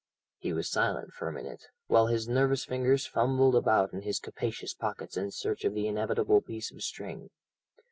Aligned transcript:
He 0.39 0.51
was 0.51 0.67
silent 0.67 1.13
for 1.13 1.27
a 1.27 1.31
minute, 1.31 1.67
while 1.85 2.07
his 2.07 2.27
nervous 2.27 2.65
fingers 2.65 3.05
fumbled 3.05 3.53
about 3.55 3.93
in 3.93 4.01
his 4.01 4.17
capacious 4.17 4.73
pockets 4.73 5.15
in 5.15 5.29
search 5.29 5.63
of 5.63 5.75
the 5.75 5.85
inevitable 5.85 6.41
piece 6.41 6.71
of 6.71 6.81
string. 6.81 7.29